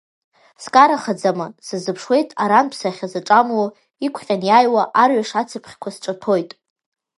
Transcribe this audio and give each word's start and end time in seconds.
Скарахаӡама, 0.63 1.47
сазыԥшуеит 1.65 2.29
арантә 2.43 2.75
сахьзаҿамло, 2.79 3.67
иқәҟьан 4.05 4.41
иааиуа 4.49 4.83
арҩаш 5.01 5.31
ацыԥхьқәа 5.41 5.89
сҿаҭәоит. 5.95 6.51